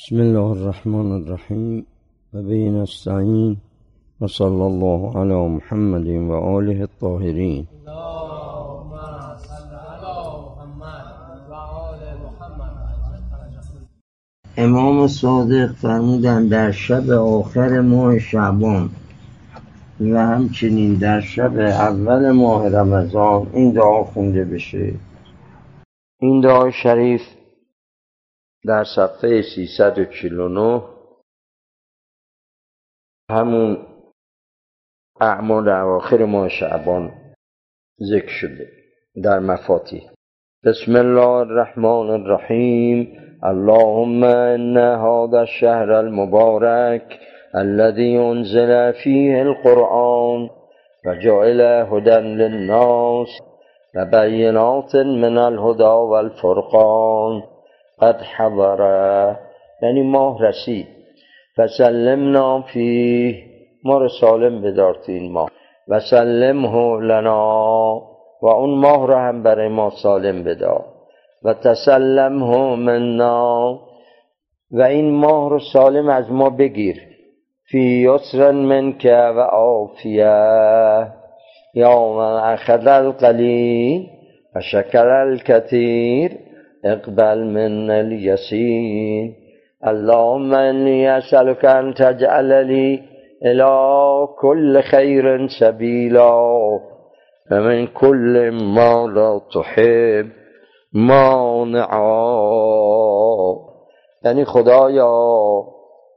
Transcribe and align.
بسم 0.00 0.16
الله 0.16 0.50
الرحمن 0.50 1.12
الرحیم 1.12 1.86
و 2.34 2.42
بین 2.42 2.76
نستعین 2.76 3.56
و 4.20 4.26
صلی 4.26 4.60
الله 4.60 5.18
علی 5.18 5.48
محمد 5.48 6.06
و 6.06 6.32
آله 6.32 6.80
الطاهرین. 6.80 7.66
امام 14.56 15.06
صادق 15.06 15.72
فرمودن 15.72 16.46
در 16.46 16.70
شب 16.72 17.10
آخر 17.10 17.80
ماه 17.80 18.18
شعبان 18.18 18.90
و 20.00 20.26
همچنین 20.26 20.94
در 20.94 21.20
شب 21.20 21.58
اول 21.58 22.30
ماه 22.30 22.68
رمضان 22.68 23.46
این 23.52 23.72
دعا 23.72 24.04
خونده 24.04 24.44
بشه. 24.44 24.94
این 26.20 26.40
دعا 26.40 26.70
شریف 26.70 27.22
در 28.66 28.84
صفحه 28.96 29.42
349 29.42 30.82
همون 33.30 33.86
اعمال 35.20 35.68
اواخر 35.68 36.24
ماه 36.24 36.48
شعبان 36.48 37.12
ذکر 38.02 38.28
شده 38.28 38.68
در 39.24 39.38
مفاتی 39.38 40.02
بسم 40.64 40.96
الله 40.96 41.36
الرحمن 41.46 42.10
الرحیم. 42.10 43.16
اللهم 43.44 44.24
ان 44.24 44.76
هذا 44.78 45.40
الشهر 45.40 46.00
المبارك 46.00 47.18
الذي 47.54 48.16
انزل 48.16 48.92
فيه 48.92 49.42
القرآن 49.42 50.50
وجعل 51.06 51.60
هدى 51.60 52.16
للناس 52.16 53.28
وبينات 53.96 54.96
من 54.96 55.38
الهدى 55.38 55.94
والفرقان. 56.12 57.42
قد 58.00 58.20
حضره 58.36 59.38
یعنی 59.82 60.02
ماه 60.02 60.42
رسید. 60.42 60.86
فسلمنا 61.56 62.62
فیه. 62.62 63.44
ما 63.84 63.98
رو 63.98 64.08
سالم 64.20 64.62
بدار 64.62 64.94
تو 64.94 65.12
این 65.12 65.32
ماه. 65.32 65.50
و 65.88 66.00
سلمه 66.00 67.00
لنا. 67.00 68.02
و 68.42 68.46
اون 68.46 68.70
ماه 68.70 69.06
رو 69.06 69.14
هم 69.14 69.42
برای 69.42 69.68
ما 69.68 69.90
سالم 70.02 70.44
بدار. 70.44 70.84
و 71.44 71.54
تسلمه 71.54 72.76
منا. 72.76 73.80
و 74.70 74.82
این 74.82 75.10
ماه 75.10 75.50
رو 75.50 75.58
سالم 75.72 76.08
از 76.08 76.32
ما 76.32 76.50
بگیر. 76.50 76.96
فی 77.70 77.78
یسر 77.80 78.50
منک 78.50 79.06
و 79.06 79.40
عافیه. 79.40 81.06
یا 81.74 82.12
من 82.12 82.52
اخذ 82.52 82.86
القلیل 82.86 84.08
و 84.56 84.60
شکر 84.60 85.08
اقبل 86.84 87.38
من 87.38 87.90
الیسین. 87.90 89.34
اللهم 89.82 90.54
انی 90.54 91.08
اسألك 91.08 91.64
ان 91.64 91.94
تجعل 91.94 92.66
لي 92.66 93.00
الى 93.46 94.28
كل 94.40 94.80
خير 94.80 95.48
سبيلا 95.60 96.32
ومن 97.52 97.86
كل 97.86 98.50
ما 98.50 99.06
لا 99.06 99.40
تحب 99.54 100.26
مانعا. 100.92 102.00
یعنی 104.24 104.44
خدایا 104.44 105.12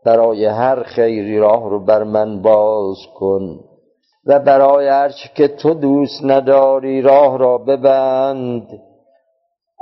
برای 0.06 0.46
هر 0.46 0.84
خیری 0.84 1.40
راه 1.40 1.70
رو 1.70 1.86
بر 1.86 2.04
من 2.04 2.42
باز 2.42 2.98
کن 3.16 3.60
و 4.28 4.40
برای 4.40 4.88
هر 4.88 5.12
که 5.36 5.48
تو 5.48 5.74
دوست 5.74 6.26
نداری 6.26 7.02
راه 7.02 7.38
را 7.38 7.58
ببند. 7.58 8.68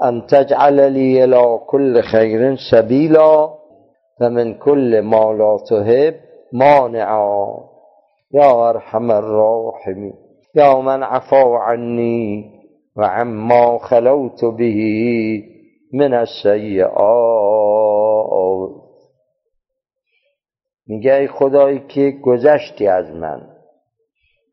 ان 0.03 0.25
تجعل 0.27 0.91
لي 0.93 1.23
الى 1.23 1.59
كل 1.67 2.01
خير 2.01 2.55
سبيلا 2.71 3.49
ومن 4.21 4.53
كل 4.53 5.01
ما 5.01 5.33
لا 5.33 5.57
تحب 5.69 6.15
مانعا. 6.53 7.57
يا 8.33 8.69
ارحم 8.69 9.11
الراحمين. 9.11 10.13
يا 10.55 10.81
من 10.81 11.03
عفا 11.03 11.57
عني 11.57 12.51
وعما 12.97 13.77
خلوت 13.77 14.45
به 14.45 14.79
من 15.93 16.13
السیئات 16.13 17.61
میگه 20.87 21.13
ای 21.13 21.27
خدایی 21.27 21.79
که 21.79 22.11
گذشتی 22.11 22.87
از 22.87 23.11
من 23.11 23.41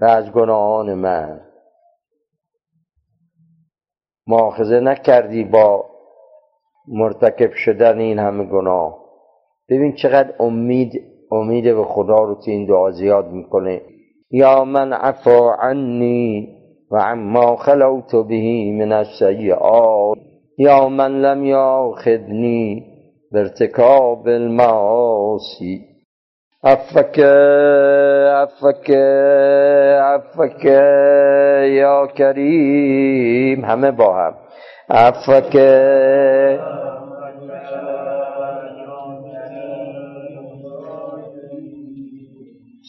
و 0.01 0.05
از 0.05 0.33
گناهان 0.33 0.95
من. 0.95 1.41
مؤاخذه 4.29 4.81
نکردی 4.81 5.45
با 5.45 5.85
مرتکب 6.89 7.53
شدن 7.53 7.99
این 7.99 8.19
همه 8.19 8.45
گناه. 8.45 8.99
ببین 9.71 9.95
چقدر 9.95 10.35
امید 10.41 11.03
امید 11.33 11.65
به 11.65 11.85
خدا 11.85 12.19
رو 12.19 12.35
تو 12.35 12.51
این 12.51 12.67
دعا 12.67 12.91
زیاد 12.91 13.27
می‌کنه. 13.27 13.83
یا 14.31 14.65
من 14.65 14.93
عفا 14.93 15.55
عنی 15.55 16.49
و 16.91 16.97
عما 16.97 17.57
خلوت 17.57 18.13
به 18.13 18.73
من 18.73 18.93
السیئات. 18.93 20.19
یا 20.59 20.89
من 20.89 21.21
لم 21.21 21.45
یاخذنی 21.45 22.87
بارتکاب 23.33 24.27
المعاصی 24.27 25.85
عفک 26.65 27.19
عفک 28.43 28.91
عفک 30.15 30.65
یا 31.75 32.07
کریم 32.07 33.65
همه 33.65 33.91
با 33.91 34.17
هم. 34.17 34.35
عفک 34.91 35.57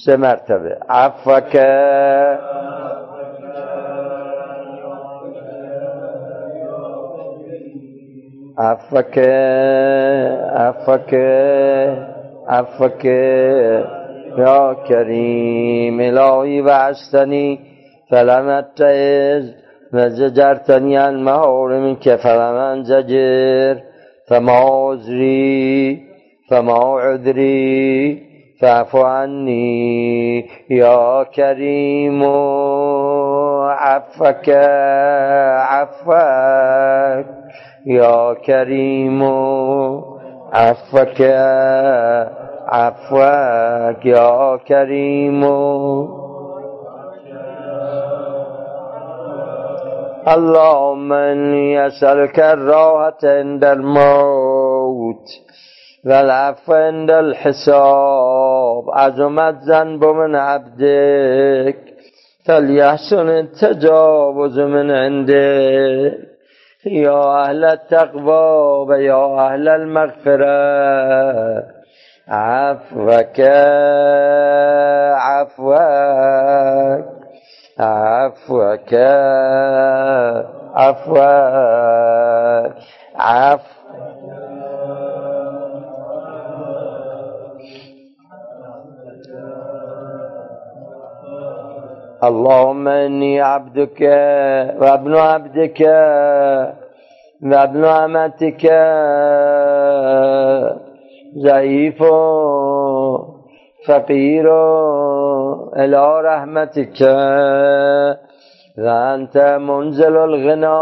سه 0.06 0.18
مرتبه. 0.18 0.78
عفک 0.90 1.56
عفک 8.57 9.18
عفک 10.56 11.13
عفک 12.47 13.06
یا 14.39 14.75
کریم 14.89 16.00
الهی 16.00 16.61
وعستنی 16.61 17.59
فلم 18.09 18.47
اتعز 18.47 19.53
و 19.94 20.09
زجرتنی 20.09 20.95
عن 20.95 21.16
محارم 21.16 21.95
که 21.95 22.16
فلم 22.16 22.55
انزجر. 22.55 23.89
فما 24.29 24.91
عذری 24.91 26.00
فما 26.50 27.00
عذری 27.01 28.22
فاعف 28.61 28.95
عني 28.95 30.45
يا 30.69 31.23
كريم 31.23 32.23
عفك 33.69 34.50
عفك 35.69 37.25
يا 37.85 38.33
كريم 38.33 39.21
عفك 40.53 41.21
عفوك 42.67 44.05
يا 44.05 44.57
كريم 44.67 45.43
اللهم 50.27 51.13
اني 51.13 51.88
اسالك 51.88 52.39
الراحه 52.39 53.17
عند 53.23 53.63
الموت 53.63 55.25
والعفو 56.05 56.73
عند 56.73 57.11
الحساب. 57.11 58.83
عظمت 58.93 59.55
ذنب 59.69 60.05
من 60.05 60.35
عبدك 60.35 61.77
فليحسن 62.45 63.29
التجاوز 63.29 64.59
من 64.59 64.91
عندك 64.91 66.28
يا 66.85 67.44
أهل 67.44 67.66
التقوى 67.66 68.85
ويا 68.88 69.38
أهل 69.40 69.67
المغفرة. 69.67 71.79
عفوك 72.29 73.39
عفوك 75.15 75.80
عفوك 77.80 78.94
عفوك 80.75 81.18
عفو 83.15 83.80
اللهم 92.24 92.88
إني 92.88 93.42
عبدك 93.42 94.01
وابن 94.81 95.15
عبدك 95.15 95.81
وابن 97.44 97.83
أمتك 97.86 98.65
ضعيف 101.44 102.03
فقير 103.88 104.47
إلى 105.75 106.21
رحمتك 106.21 107.01
وأنت 108.77 109.38
منزل 109.59 110.18
الغنى 110.18 110.80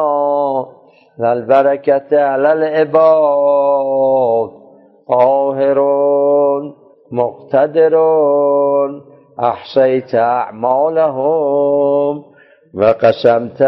والبركة 1.20 2.22
على 2.24 2.54
العباد 2.54 4.50
قاهر 5.10 5.80
مقتدر 7.12 7.96
احصیت 9.40 10.16
اعمالهم 10.16 12.24
و 12.74 12.84
قسمت 12.84 13.62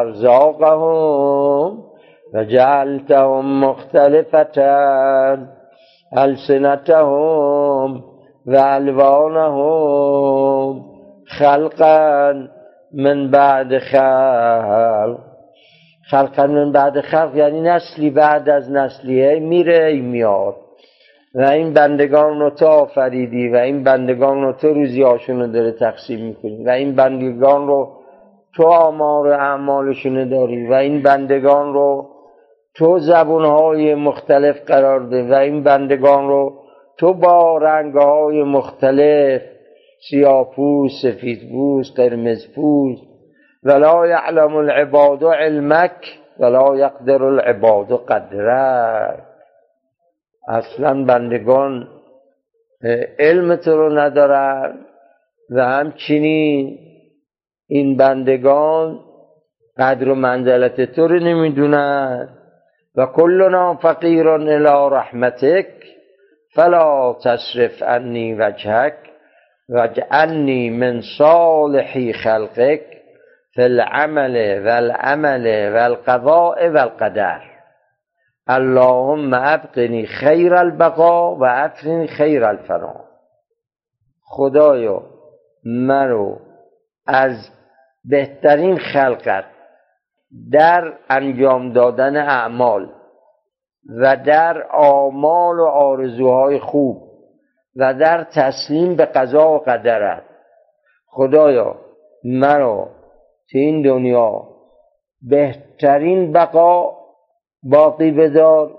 ارزاقهم. 0.00 1.93
و 2.34 2.44
جعلتهم 2.44 3.60
مختلفتا 3.60 5.38
السنتهم 6.12 8.04
و 8.46 8.56
الوانهم 8.56 9.64
خلقا 11.38 12.32
من 12.94 13.30
بعد 13.30 13.78
خلق. 13.78 15.18
خلقا 16.10 16.46
من 16.46 16.72
بعد 16.72 17.00
خلق 17.00 17.36
یعنی 17.36 17.60
نسلی 17.60 18.10
بعد 18.10 18.48
از 18.48 18.70
نسلیه 18.70 19.40
میره 19.40 19.84
ای 19.84 20.00
میاد. 20.00 20.54
و 21.34 21.42
این 21.42 21.72
بندگان 21.72 22.40
رو 22.40 22.50
تو 22.50 22.66
آفریدی 22.66 23.48
و 23.48 23.56
این 23.56 23.84
بندگان 23.84 24.42
رو 24.42 24.52
تو 24.52 24.68
روزی 24.68 25.02
رو 25.28 25.46
داره 25.46 25.72
تقسیم 25.72 26.26
می‌کنی. 26.26 26.64
و 26.64 26.70
این 26.70 26.94
بندگان 26.94 27.66
رو 27.66 27.92
تو 28.56 28.66
آمار 28.66 29.28
اعمالشون 29.28 30.28
داری 30.28 30.66
و 30.66 30.72
این 30.72 31.02
بندگان 31.02 31.74
رو 31.74 32.13
تو 32.76 32.98
زبونهای 32.98 33.94
مختلف 33.94 34.62
قرار 34.66 35.00
ده 35.00 35.30
و 35.30 35.34
این 35.34 35.62
بندگان 35.62 36.28
رو 36.28 36.64
تو 36.98 37.14
با 37.14 37.58
رنگهای 37.58 38.42
مختلف 38.42 39.42
سیاپوس، 40.10 40.90
سفیدپوست، 41.02 41.96
قرمزپوست 41.96 43.02
ولا 43.62 44.06
یعلم 44.06 44.56
العباد 44.56 45.24
علمک 45.24 46.18
ولا 46.40 46.76
یقدر 46.76 47.22
العباد 47.22 48.04
قدرک. 48.04 49.18
اصلا 50.48 51.04
بندگان 51.04 51.88
علم 53.18 53.56
تو 53.56 53.76
رو 53.76 53.98
ندارن 53.98 54.78
و 55.50 55.64
همچنین 55.64 56.78
این 57.68 57.96
بندگان 57.96 59.00
قدر 59.78 60.08
و 60.08 60.14
منزلت 60.14 60.80
تو 60.80 61.08
رو 61.08 61.18
نمی‌دونن. 61.18 62.28
و 62.96 63.06
کلنا 63.06 63.74
فقیر 63.74 64.28
الى 64.28 64.96
رحمتک 64.96 65.66
فلا 66.54 67.12
تصرف 67.12 67.82
عنی 67.82 68.34
وجهک 68.34 68.94
واجعلنی 69.68 70.70
من 70.70 71.00
صالحی 71.18 72.12
خلقک 72.12 72.82
فی 73.54 73.62
العمل 73.62 74.36
والعمل 74.66 75.72
والقضاء 75.74 76.68
والقدر 76.68 77.40
اللهم 78.48 79.34
ابقنی 79.34 80.06
خیر 80.06 80.54
البقا 80.54 81.36
و 81.36 81.44
افرنی 81.44 82.06
خیر 82.06 82.44
الفنا. 82.44 83.04
خدایا 84.22 85.02
مرو 85.64 86.38
از 87.06 87.50
بهترین 88.04 88.78
خلقت 88.78 89.53
در 90.52 90.92
انجام 91.10 91.72
دادن 91.72 92.16
اعمال 92.16 92.92
و 94.00 94.16
در 94.16 94.66
آمال 94.72 95.60
و 95.60 95.64
آرزوهای 95.64 96.58
خوب 96.58 97.02
و 97.76 97.94
در 97.94 98.24
تسلیم 98.24 98.96
به 98.96 99.04
قضا 99.04 99.50
و 99.50 99.58
قدرت 99.58 100.22
خدایا 101.06 101.76
مرا 102.24 102.88
تو 103.50 103.58
این 103.58 103.82
دنیا 103.82 104.48
بهترین 105.22 106.32
بقا 106.32 106.96
باقی 107.62 108.10
بدار 108.10 108.78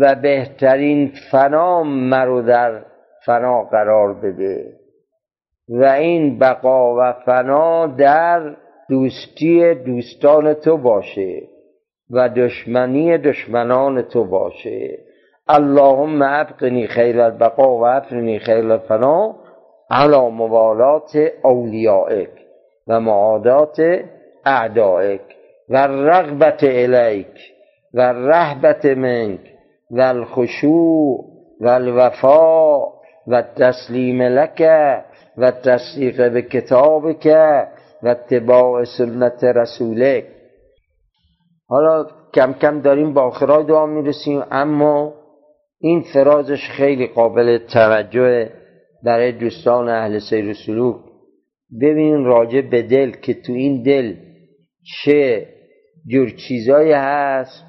و 0.00 0.14
بهترین 0.14 1.12
فنا 1.30 1.82
مرو 1.82 2.42
در 2.42 2.82
فنا 3.26 3.62
قرار 3.62 4.14
بده 4.14 4.78
و 5.68 5.84
این 5.84 6.38
بقا 6.38 6.96
و 6.96 7.12
فنا 7.12 7.86
در 7.86 8.56
دوستی 8.88 9.74
دوستان 9.74 10.54
تو 10.54 10.76
باشه 10.76 11.42
و 12.10 12.28
دشمنی 12.28 13.18
دشمنان 13.18 14.02
تو 14.02 14.24
باشه. 14.24 14.98
اللهم 15.48 16.22
ابقنی 16.22 16.86
خیر 16.86 17.20
البقا 17.20 17.78
و 17.78 17.86
افرنی 17.86 18.38
خیر 18.38 18.72
الفنا 18.72 19.34
علا 19.90 20.28
موالات 20.28 21.16
اولیائک 21.42 22.30
و 22.86 23.00
معادات 23.00 23.80
اعدائک 24.46 25.20
و 25.68 25.76
رغبت 25.86 26.64
الیک 26.64 27.52
و 27.94 28.00
رهبت 28.12 28.86
منک 28.86 29.40
و 29.90 30.00
الخشوع 30.00 31.24
و 31.60 31.68
الوفا 31.68 32.78
و 33.26 33.42
تسلیم 33.42 34.22
لک 34.22 34.62
و 35.38 35.50
تصدیق 35.50 36.32
به 36.32 36.42
کتابک 36.42 37.26
و 38.02 38.08
اتباع 38.08 38.84
سنت 38.84 39.44
رسولک. 39.44 40.24
حالا 41.68 42.06
کم 42.34 42.52
کم 42.52 42.80
داریم 42.80 43.14
با 43.14 43.22
آخرای 43.22 43.64
دعا 43.64 43.86
می‌رسیم 43.86 44.42
اما 44.50 45.14
این 45.80 46.04
فرازش 46.14 46.68
خیلی 46.76 47.06
قابل 47.06 47.58
توجه 47.58 48.50
برای 49.04 49.32
دوستان 49.32 49.88
اهل 49.88 50.18
سیر 50.18 50.50
و 50.50 50.54
سلوک. 50.66 50.96
ببینین 51.80 52.24
راجع 52.24 52.60
به 52.60 52.82
دل 52.82 53.10
که 53.10 53.34
تو 53.34 53.52
این 53.52 53.82
دل 53.82 54.14
چه 55.04 55.48
جور 56.06 56.30
چیزایی 56.48 56.92
هست 56.92 57.64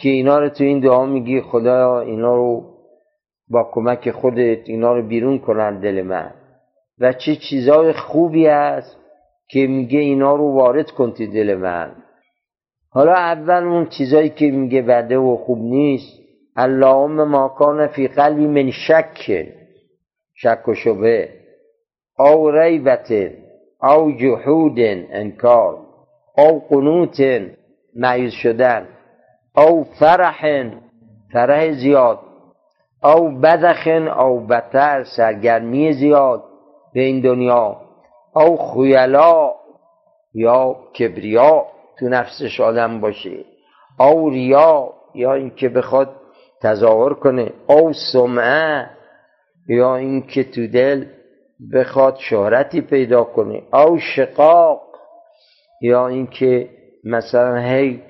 که 0.00 0.08
اینا 0.08 0.38
رو 0.38 0.48
تو 0.48 0.64
این 0.64 0.80
دعا 0.80 1.06
میگی 1.06 1.40
خدا 1.40 2.00
اینا 2.00 2.34
رو 2.34 2.74
با 3.50 3.70
کمک 3.72 4.10
خودت 4.10 4.68
اینا 4.68 4.92
رو 4.94 5.08
بیرون 5.08 5.38
کنن 5.38 5.80
دل 5.80 6.02
من. 6.02 6.30
و 7.00 7.12
چه 7.12 7.36
چیزای 7.36 7.92
خوبی 7.92 8.46
هست 8.46 9.03
که 9.48 9.66
میگه 9.66 9.98
اینا 9.98 10.34
رو 10.34 10.52
وارد 10.52 10.90
کن 10.90 11.10
تو 11.10 11.26
دل 11.26 11.54
من. 11.54 11.92
حالا 12.90 13.12
اول 13.12 13.62
اون 13.62 13.86
چیزایی 13.86 14.28
که 14.28 14.50
میگه 14.50 14.82
بده 14.82 15.18
و 15.18 15.36
خوب 15.36 15.58
نیست. 15.58 16.24
اللهم 16.56 17.24
ما 17.24 17.48
کان 17.48 17.86
فی 17.86 18.08
قلبی 18.08 18.46
من 18.46 18.70
شک. 18.70 19.46
شک 20.34 20.68
و 20.68 20.74
شبه. 20.74 21.28
او 22.18 22.50
ریبت. 22.50 23.12
او 23.82 24.12
جحود 24.12 24.74
انکار. 24.78 25.78
او 26.38 26.62
قنوت 26.68 27.20
معیز 27.96 28.32
شدن. 28.32 28.88
او 29.56 29.84
فرح. 29.84 30.70
فرح 31.32 31.72
زیاد. 31.72 32.18
او 33.04 33.30
بدخ. 33.40 33.86
او 34.18 34.40
بتر 34.40 35.04
سرگرمی 35.16 35.92
زیاد. 35.92 36.44
به 36.94 37.00
این 37.00 37.20
دنیا. 37.20 37.83
او 38.34 38.56
خیلا 38.56 39.54
یا 40.34 40.76
کبریا 40.98 41.66
تو 41.98 42.08
نفسش 42.08 42.60
آدم 42.60 43.00
باشه. 43.00 43.44
او 44.00 44.30
ریا 44.30 44.92
یا 45.14 45.34
اینکه 45.34 45.68
بخواد 45.68 46.10
تظاهر 46.62 47.14
کنه. 47.14 47.52
او 47.66 47.92
سمعه 48.12 48.86
یا 49.68 49.96
اینکه 49.96 50.44
تو 50.44 50.66
دل 50.66 51.04
بخواد 51.72 52.16
شهرتی 52.18 52.80
پیدا 52.80 53.24
کنه. 53.24 53.62
او 53.72 53.98
شقاق 53.98 54.80
یا 55.80 56.08
اینکه 56.08 56.68
مثلا 57.04 57.56
هی 57.58 58.02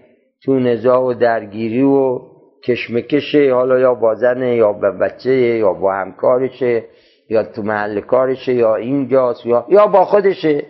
تو 0.44 0.58
نزاع 0.58 1.00
و 1.00 1.14
درگیری 1.14 1.82
و 1.82 2.20
کشمکشه 2.64 3.54
حالا 3.54 3.78
یا 3.78 3.94
با 3.94 4.14
زنه 4.14 4.56
یا 4.56 4.72
با 4.72 4.90
بچه 4.90 5.34
یا 5.34 5.72
با 5.72 5.92
همکارشه. 5.92 6.84
یا 7.28 7.42
تو 7.42 7.62
محل 7.62 8.00
کارشه 8.00 8.54
یا 8.54 8.76
اینجاست 8.76 9.46
یا 9.46 9.66
یا 9.68 9.86
با 9.86 10.04
خودشه. 10.04 10.66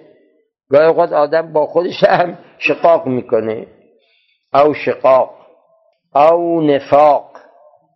گاهی 0.71 0.87
اوقات 0.87 1.13
آدم 1.13 1.53
با 1.53 1.67
خودش 1.67 2.05
هم 2.05 2.39
شقاق 2.59 3.07
می‌کنه. 3.07 3.67
او 4.55 4.75
شقاق 4.75 5.31
او 6.15 6.61
نفاق 6.61 7.31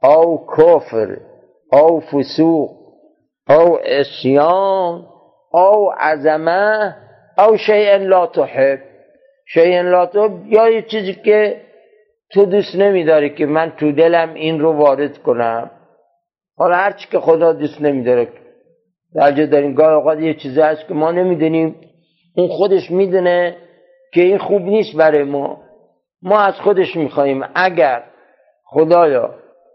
او 0.03 0.47
کفر 0.57 1.17
او 1.73 2.01
فسوق 2.01 2.71
او 3.49 3.79
اسیان 3.85 5.07
او 5.53 5.93
عظمه 5.99 6.97
او 7.39 7.57
شیء 7.57 7.97
لا 7.97 8.27
تحب. 8.27 8.79
شیء 9.47 9.83
لا 9.83 10.07
تحب 10.07 10.47
یا 10.47 10.69
یه 10.69 10.83
چیزی 10.83 11.15
که 11.15 11.61
تو 12.31 12.45
دوست 12.45 12.75
نمیداری 12.75 13.35
که 13.35 13.47
من 13.47 13.71
تو 13.71 13.93
دلم 13.93 14.35
این 14.35 14.61
رو 14.61 14.73
وارد 14.73 15.19
کنم. 15.19 15.71
حالا 16.57 16.77
هرچی 16.77 17.09
که 17.11 17.19
خدا 17.19 17.53
دوست 17.53 17.83
نمیداره 17.83 18.29
درجه 19.15 19.47
داریم 19.47 19.75
گاه 19.75 19.93
اوقات 19.93 20.21
یه 20.21 20.35
چیزی 20.35 20.61
هست 20.61 20.89
که 20.89 20.95
ما 20.95 21.11
نمی‌دونیم 21.11 21.75
اون 22.37 22.49
خودش 22.49 22.91
می‌دونه 22.91 23.57
که 24.15 24.23
این 24.23 24.39
خوب 24.39 24.63
نیست 24.63 24.97
برای 24.97 25.23
ما. 25.25 25.61
ما 26.23 26.41
از 26.41 26.55
خودش 26.55 26.97
میخواییم 26.97 27.45
اگر 27.55 28.03
خدایا 28.65 29.35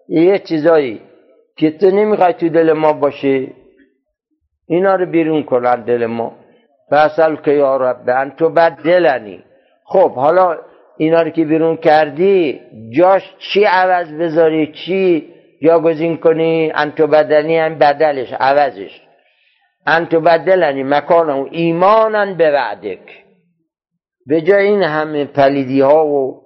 یه 0.10 0.40
چیزایی 0.40 1.02
که 1.58 1.72
تو 1.72 1.92
نمی‌خوای 1.92 2.34
تو 2.34 2.50
دل 2.50 2.74
ما 2.74 2.94
باشه 2.94 3.48
اینا 4.68 4.96
رو 4.96 5.06
بیرون 5.06 5.44
کن 5.44 5.84
دل 5.84 6.06
ما. 6.06 6.36
فصل 6.92 7.36
که 7.36 7.52
یا 7.52 7.78
رب 7.78 8.30
تو 8.30 8.50
بد 8.50 8.72
دلنی. 8.72 9.44
خب 9.86 10.12
حالا 10.12 10.58
اینا 10.98 11.22
رو 11.22 11.30
که 11.30 11.46
بیرون 11.46 11.78
کردی 11.78 12.62
جاش 12.98 13.22
چی 13.40 13.64
عوض 13.64 14.12
بذاری؟ 14.14 14.74
چی 14.74 15.28
جاگزین 15.62 16.18
کنی؟ 16.18 16.72
انتو 16.76 17.08
بدنی 17.08 17.58
هم 17.58 17.78
بدلش 17.80 18.34
عوضش. 18.40 19.02
انتو 19.88 20.22
بدلنی 20.22 20.84
مکانه 20.84 21.48
ایمانا 21.52 22.34
به 22.34 22.52
وعدک. 22.52 23.24
به 24.26 24.42
جای 24.42 24.68
این 24.68 24.84
همه 24.84 25.26
پلیدی 25.26 25.82
ها 25.82 26.06
و 26.06 26.44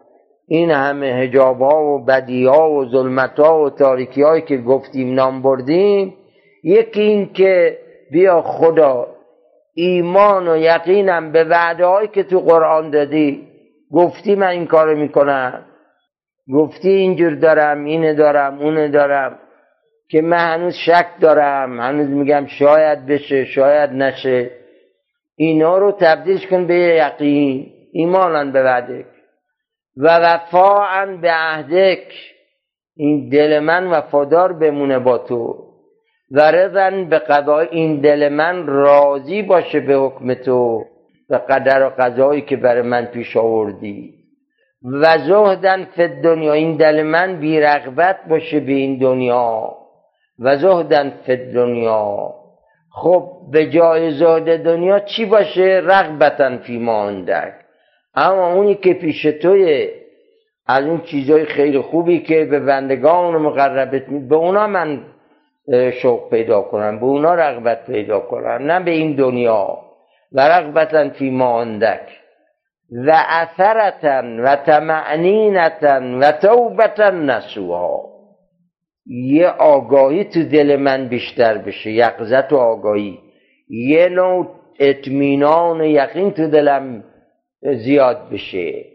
این 0.47 0.71
همه 0.71 1.05
هجاب 1.05 1.61
ها 1.61 1.83
و 1.83 2.05
بدی 2.05 2.45
ها 2.45 2.71
و 2.71 2.85
ظلمت 2.85 3.39
ها 3.39 3.63
و 3.63 3.69
تاریکی 3.69 4.21
هایی 4.21 4.41
که 4.41 4.57
گفتیم 4.57 5.13
نام 5.13 5.41
بردیم 5.41 6.13
یکی 6.63 7.01
این 7.01 7.33
که 7.33 7.77
بیا 8.11 8.41
خدا 8.41 9.07
ایمان 9.73 10.47
و 10.47 10.57
یقینم 10.57 11.31
به 11.31 11.43
وعده 11.43 11.85
هایی 11.85 12.07
که 12.07 12.23
تو 12.23 12.39
قرآن 12.39 12.89
دادی. 12.89 13.47
گفتی 13.91 14.35
من 14.35 14.47
این 14.47 14.65
کارو 14.65 14.97
می‌کنم. 14.97 15.65
گفتی 16.53 16.89
اینجور 16.89 17.35
دارم 17.35 17.85
اینه 17.85 18.13
دارم 18.13 18.59
اونه 18.59 18.87
دارم. 18.87 19.39
که 20.09 20.21
من 20.21 20.53
هنوز 20.53 20.73
شک 20.85 21.07
دارم 21.19 21.79
هنوز 21.79 22.09
میگم 22.09 22.45
شاید 22.45 23.05
بشه 23.05 23.45
شاید 23.45 23.89
نشه. 23.89 24.51
اینا 25.35 25.77
رو 25.77 25.91
تبدیلش 25.91 26.47
کن 26.47 26.67
به 26.67 26.75
یقین 26.75 27.73
ایمانا 27.91 28.51
به 28.51 28.63
وعدک. 28.63 29.05
و 29.97 30.17
وفاعا 30.17 31.05
به 31.21 31.31
عهدک. 31.31 32.13
این 32.95 33.29
دل 33.29 33.59
من 33.59 33.87
وفادار 33.87 34.53
بمونه 34.53 34.99
با 34.99 35.17
تو. 35.17 35.67
و 36.31 36.51
رضن 36.51 37.09
به 37.09 37.19
قضای 37.19 37.67
این 37.71 38.01
دل 38.01 38.29
من 38.29 38.67
راضی 38.67 39.41
باشه 39.41 39.79
به 39.79 39.93
حکم 39.93 40.33
تو. 40.33 40.83
و 41.29 41.35
قدر 41.49 41.83
و 41.83 41.89
قضایی 41.97 42.41
که 42.41 42.55
برای 42.55 42.81
من 42.81 43.05
پیش 43.05 43.37
آوردی. 43.37 44.13
و 44.83 45.17
زهدن 45.27 45.85
فی 45.85 46.07
دنیا 46.07 46.53
این 46.53 46.77
دل 46.77 47.03
من 47.03 47.39
بیرغبت 47.39 48.17
باشه 48.29 48.59
به 48.59 48.71
این 48.71 48.97
دنیا. 48.97 49.86
و 50.39 50.57
زهدن 50.57 51.13
فی 51.25 51.35
دنیا 51.35 52.33
خب 52.91 53.31
به 53.51 53.69
جای 53.69 54.11
زهد 54.11 54.63
دنیا 54.63 54.99
چی 54.99 55.25
باشه؟ 55.25 55.81
رغبتن 55.85 56.57
فی 56.57 56.79
ما 56.79 57.11
اما 58.15 58.53
اونی 58.53 58.75
که 58.75 58.93
پیش 58.93 59.21
توی 59.21 59.89
از 60.67 60.85
اون 60.85 61.01
چیزای 61.01 61.45
خیلی 61.45 61.79
خوبی 61.79 62.19
که 62.19 62.45
به 62.45 62.59
بندگان 62.59 63.35
و 63.35 63.39
مقربت 63.39 64.05
به 64.05 64.35
اونا 64.35 64.67
من 64.67 65.03
شوق 66.01 66.29
پیدا 66.29 66.61
کنم 66.61 66.99
به 66.99 67.05
اونا 67.05 67.35
رغبت 67.35 67.85
پیدا 67.85 68.19
کنم 68.19 68.71
نه 68.71 68.79
به 68.79 68.91
این 68.91 69.15
دنیا. 69.15 69.77
و 70.31 70.39
رغبتا 70.41 71.09
فی 71.09 71.29
ما 71.29 71.61
اندک. 71.61 72.01
و 72.91 73.23
اثرتن 73.29 74.39
و 74.39 74.55
تمعنینتن 74.55 76.13
و 76.13 76.31
توبتن 76.31 77.29
نسوها. 77.29 78.16
یه 79.09 79.47
آگاهی 79.47 80.23
تو 80.23 80.43
دل 80.43 80.75
من 80.75 81.07
بیشتر 81.07 81.57
بشه 81.57 81.91
یقزت 81.91 82.53
و 82.53 82.57
آگاهی. 82.57 83.19
یه 83.69 84.09
نوع 84.09 84.47
اطمینان 84.79 85.81
و 85.81 85.85
یقین 85.85 86.31
تو 86.31 86.47
دلم 86.47 87.03
زیاد 87.61 88.29
بشه. 88.29 88.85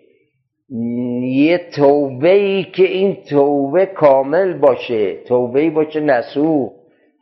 یه 1.23 1.61
توبه 1.77 2.33
ای 2.33 2.65
که 2.65 2.83
این 2.83 3.17
توبه 3.31 3.87
کامل 3.87 4.59
باشه 4.59 5.15
توبه 5.15 5.61
ای 5.61 5.71
باشه 5.71 6.01
نسو 6.01 6.73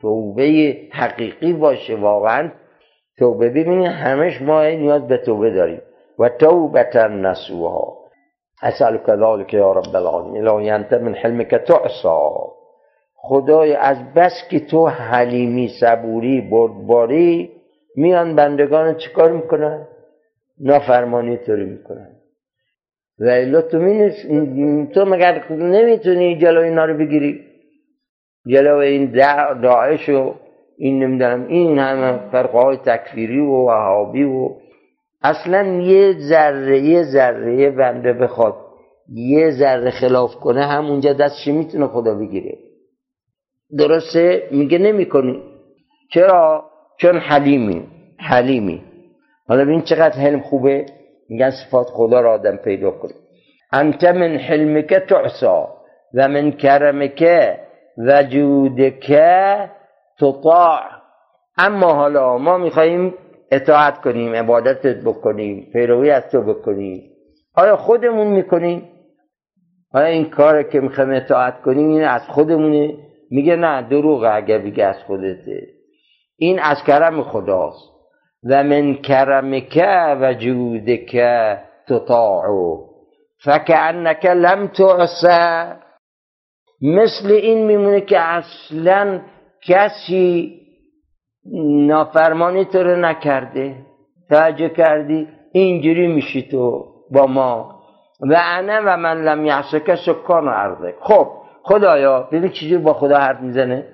توبه 0.01 0.77
حقیقی 0.91 1.53
باشه 1.53 1.95
واقعا. 1.95 2.51
توبه 3.17 3.49
ببینید 3.49 3.87
همش 3.87 4.41
ما 4.41 4.63
نیاز 4.63 5.07
به 5.07 5.17
توبه 5.17 5.49
داریم. 5.49 5.81
و 6.19 6.29
توبتا 6.29 7.07
نسوها. 7.07 8.01
اسألك 8.63 9.09
ذلك 9.09 9.53
یا 9.53 9.71
رب 9.71 9.95
العالمین 9.95 10.43
لا 10.43 10.61
ینت 10.61 10.93
من 10.93 11.15
حلمك 11.15 11.49
تعصا 11.49 12.60
خدای 13.23 13.73
از 13.73 13.97
بس 14.15 14.33
که 14.49 14.59
تو 14.59 14.87
حلیمی 14.87 15.69
صبوری 15.79 16.41
بردباری 16.41 17.51
میان 17.95 18.35
بندگان 18.35 18.97
چیکار 18.97 19.31
می‌کنن؟ 19.31 19.87
نافرمانی 20.59 21.37
تو 21.37 21.55
رو 21.55 21.65
می‌کنن. 21.65 22.07
و 23.19 23.61
تو 23.61 23.79
تو 24.93 25.05
مگر 25.05 25.51
نمی‌تونی 25.51 26.37
جلو 26.37 26.61
اینا 26.61 26.85
رو 26.85 26.97
بگیری؟ 26.97 27.39
جلو 28.47 28.75
این 28.75 29.11
داعش 29.61 30.09
و 30.09 30.33
این 30.77 31.03
نمی‌دونم 31.03 31.47
این 31.47 31.79
همه 31.79 32.31
فرقه 32.31 32.57
های 32.57 32.77
تکفیری 32.77 33.39
و 33.39 33.51
وهابی 33.51 34.23
و 34.23 34.49
اصلا 35.21 35.81
یه 35.81 36.13
ذره 36.19 36.79
یه 36.79 37.03
ذره 37.03 37.69
بنده 37.69 38.13
بخواد 38.13 38.55
یه 39.13 39.51
ذره 39.51 39.91
خلاف 39.91 40.35
کنه 40.35 40.65
همونجا 40.65 41.13
دستش 41.13 41.47
می‌تونه 41.47 41.87
خدا 41.87 42.15
بگیره. 42.15 42.70
درسته؟ 43.77 44.47
میگه 44.51 44.77
نمی‌کنی. 44.77 45.43
چرا؟ 46.13 46.65
چون 46.97 47.17
حلیمی 47.17 47.87
حلیمی. 48.19 48.83
حالا 49.47 49.65
ببین 49.65 49.81
چقدر 49.81 50.19
حلم 50.19 50.39
خوبه. 50.39 50.85
میگن 51.29 51.49
صفات 51.49 51.87
خدا 51.87 52.21
را 52.21 52.33
آدم 52.33 52.55
پیدا 52.55 52.91
کنه. 52.91 53.13
انت 53.71 54.03
من 54.03 54.37
حلمک 54.37 54.93
تعصا 54.93 55.67
و 56.13 56.27
من 56.27 56.51
کرمک 56.51 57.23
و 57.97 58.23
جودک 58.23 59.11
تطاع. 60.19 60.79
اما 61.57 61.93
حالا 61.93 62.37
ما 62.37 62.57
میخواییم 62.57 63.13
اطاعت 63.51 64.01
کنیم 64.01 64.35
عبادتت 64.35 65.03
بکنیم 65.03 65.69
پیروی 65.73 66.11
از 66.11 66.23
تو 66.31 66.41
بکنیم. 66.41 67.11
آیا 67.55 67.77
خودمون 67.77 68.27
می‌کنیم؟ 68.27 68.89
آیا 69.93 70.05
این 70.05 70.29
کار 70.29 70.63
که 70.63 70.79
می‌خوایم 70.79 71.09
اطاعت 71.09 71.61
کنیم 71.61 71.89
این 71.89 72.03
از 72.03 72.21
خودمونه؟ 72.27 72.97
میگه 73.31 73.55
نه 73.55 73.81
دروغ 73.81 74.23
اگر 74.33 74.57
بگه 74.57 74.85
از 74.85 75.03
خودته 75.07 75.67
این 76.37 76.59
از 76.59 76.77
کرم 76.87 77.23
خداست. 77.23 77.91
و 78.43 78.63
من 78.63 78.93
کرمک 78.93 79.83
و 80.21 80.33
جودک 80.33 81.17
تطاعو. 81.87 82.77
فکعنک 83.43 84.25
لم 84.25 84.67
تعصى 84.67 85.73
مثل 86.81 87.31
این 87.31 87.67
میمونه 87.67 88.01
که 88.01 88.19
اصلا 88.19 89.21
کسی 89.67 90.57
نافرمانی 91.87 92.65
تو 92.65 92.83
رو 92.83 92.95
نکرده. 92.95 93.75
توجه 94.29 94.69
کردی؟ 94.69 95.27
اینجوری 95.51 96.07
میشی 96.07 96.41
تو 96.41 96.85
با 97.11 97.25
ما. 97.25 97.81
و 98.21 98.41
انا 98.43 98.81
و 98.85 98.97
من 98.97 99.21
لم 99.21 99.45
یعصک 99.45 99.95
سکان 99.95 100.47
عرضه 100.47 100.95
خب 100.99 101.40
خدایا 101.63 102.29
ببین 102.31 102.51
چیزی 102.51 102.77
با 102.77 102.93
خدا 102.93 103.17
حرف 103.17 103.41
می‌زنه؟ 103.41 103.87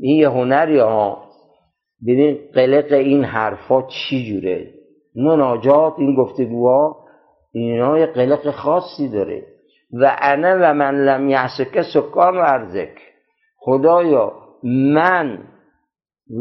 این 0.00 0.16
یه 0.16 0.28
هنری 0.28 0.78
ها 0.78 1.24
ببین 2.06 2.38
قلق 2.54 2.92
این 2.92 3.24
حرفا 3.24 3.82
چی 3.82 4.24
جوره؟ 4.26 4.74
مناجات 5.16 5.94
این 5.98 6.14
گفتگوها 6.14 6.96
اینا 7.52 7.98
یه 7.98 8.06
قلق 8.06 8.50
خاصی 8.50 9.08
داره. 9.08 9.42
و 9.92 10.16
انا 10.20 10.58
و 10.60 10.74
من 10.74 10.94
لم 11.04 11.28
یعسک 11.28 11.82
سکان 11.94 12.36
و 12.36 12.40
ارزک. 12.40 12.94
خدایا 13.58 14.32
من 14.62 15.38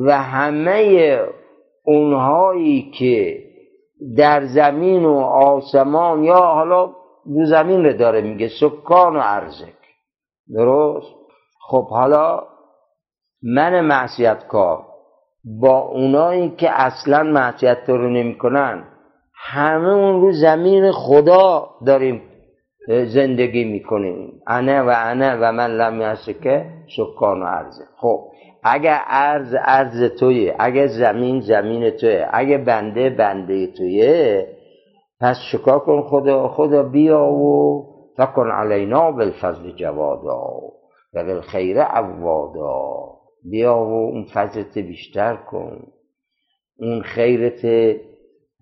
و 0.06 0.22
همه 0.22 1.20
اونهایی 1.84 2.92
که 3.00 3.38
در 4.18 4.46
زمین 4.46 5.06
و 5.06 5.18
آسمان 5.20 6.24
یا 6.24 6.36
حالا 6.36 6.86
دو 7.26 7.46
زمین 7.46 7.84
رو 7.84 7.94
داره 7.94 8.22
میگه 8.22 8.50
سکان 8.60 9.16
و 9.16 9.20
ارزک. 9.24 9.79
درست؟ 10.56 11.16
خب 11.70 11.88
حالا 11.90 12.44
من 13.44 13.82
معصیت 13.82 14.48
کار 14.48 14.86
با 15.62 15.80
اونایی 15.80 16.50
که 16.50 16.70
اصلا 16.72 17.24
معصیت 17.24 17.78
رو 17.88 18.10
نمی‌کنن 18.10 18.84
همه 19.36 19.90
اون 19.90 20.22
رو 20.22 20.32
زمین 20.32 20.92
خدا 20.92 21.70
داریم 21.86 22.22
زندگی 22.88 23.64
می‌کنیم. 23.64 24.42
انه 24.48 24.82
و 24.82 24.94
انه 24.96 25.36
و 25.36 25.52
من 25.52 25.72
لم 25.72 26.16
که 26.44 26.66
سکان 26.98 27.44
و 27.44 27.46
عرضه 27.46 27.84
خب 27.98 28.30
اگه 28.64 28.92
عرض 28.92 29.56
عرض 29.56 30.12
تویه 30.20 30.56
اگه 30.60 30.88
زمین 30.88 31.42
زمین 31.42 31.90
تویه 31.90 32.28
اگه 32.32 32.58
بنده 32.58 33.10
بنده 33.10 33.68
تویه 33.68 34.48
پس 35.22 35.38
شکار 35.52 35.80
کن 35.80 36.02
خدا؟ 36.02 36.48
خدا 36.48 36.84
بیا 36.84 37.24
و 37.24 37.86
فکن 38.20 38.52
علینا 38.52 39.12
بالفضل 39.12 39.72
جوادا 39.72 40.44
و 41.14 41.24
بالخیر 41.24 41.82
عوادا. 41.82 43.10
بیا 43.52 43.78
و 43.78 43.94
اون 43.94 44.26
فضلت 44.34 44.78
بیشتر 44.78 45.36
کن. 45.36 45.88
اون 46.80 47.02
خیرت 47.02 47.96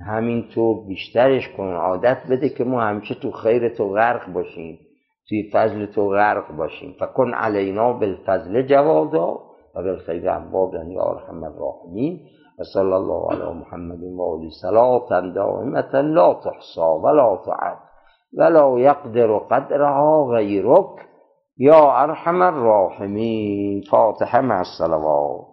همینطور 0.07 0.87
بیشترش 0.87 1.49
کن. 1.57 1.73
عادت 1.73 2.17
بده 2.29 2.49
که 2.49 2.63
ما 2.63 2.81
همیشه 2.81 3.15
تو 3.15 3.31
خیر 3.31 3.69
تو 3.69 3.89
غرق 3.89 4.33
باشیم 4.33 4.79
توی 5.29 5.49
فضل 5.53 5.85
تو 5.85 6.09
غرق 6.09 6.55
باشیم. 6.55 6.95
فکن 6.99 7.33
علینا 7.33 7.93
بالفضل 7.93 8.61
جوادا 8.61 9.39
و 9.75 9.83
بالخیر 9.83 10.31
عوادا. 10.31 10.83
یا 10.83 11.01
ارحم 11.01 11.43
الراحمین. 11.43 12.19
و 12.59 12.63
صلی 12.73 12.93
الله 12.93 13.31
علی 13.31 13.59
محمد 13.59 14.03
و 14.03 14.21
آله 14.21 14.49
صلاة 14.61 15.33
دائمة 15.33 16.01
لا 16.01 16.33
تحصى 16.33 16.81
ولا 17.03 17.37
تعد. 17.45 17.86
ولا 18.33 18.79
يقدر 18.79 19.37
قدرها 19.37 20.25
غيرك 20.31 21.09
يا 21.59 22.03
أرحم 22.03 22.43
الراحمين. 22.43 23.81
فاتحة 23.91 24.41
مع 24.41 24.61
الصلوات. 24.61 25.47